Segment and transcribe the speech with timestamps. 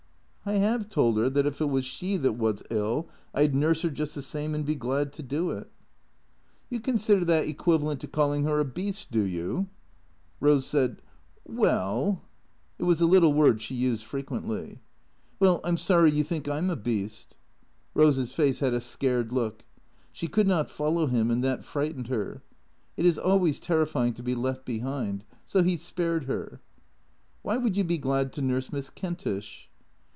[0.51, 3.83] "I 'ave told her that if it was she that was ill I 'd nurse
[3.83, 5.71] her just the same and be glad to do it." 3^ THECKEATORS"
[6.71, 9.69] You consider that equivalent to calling her a beast, do you?"
[10.41, 11.03] Rose said,"
[11.45, 12.23] Well"
[12.79, 14.79] It was a little word she used fre quently."
[15.39, 17.37] Well, I 'm sorry you think I 'm a beast."
[17.93, 19.63] Rose's face had a scared look.
[20.11, 22.41] She could not follow him, and that frightened her.
[22.97, 25.23] It is always terrifying to be left behind.
[25.45, 26.59] So he spared her."
[27.43, 29.67] Why would you be glad to nurse Miss Kentish